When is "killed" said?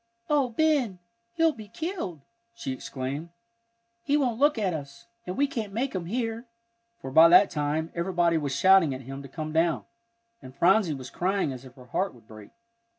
1.67-2.21